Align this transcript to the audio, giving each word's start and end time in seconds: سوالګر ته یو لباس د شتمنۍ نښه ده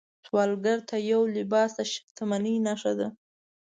سوالګر 0.27 0.77
ته 0.89 0.95
یو 1.11 1.21
لباس 1.37 1.69
د 1.77 1.79
شتمنۍ 1.91 2.55
نښه 2.65 2.93
ده 2.99 3.07